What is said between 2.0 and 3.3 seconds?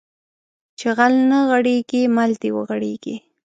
مل د وغړيږي